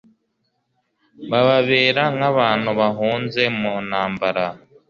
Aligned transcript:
bababera 1.31 2.03
nk 2.15 2.23
abantu 2.31 2.69
bahunze 2.79 3.41
mu 3.59 3.73
ntambara 3.87 4.45